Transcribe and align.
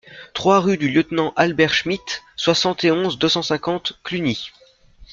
trois 0.33 0.59
rue 0.59 0.77
du 0.79 0.89
Lieutenant 0.89 1.31
Albert 1.35 1.75
Schmitt, 1.75 2.23
soixante 2.35 2.83
et 2.83 2.91
onze, 2.91 3.19
deux 3.19 3.29
cent 3.29 3.43
cinquante, 3.43 3.99
Cluny 4.03 4.49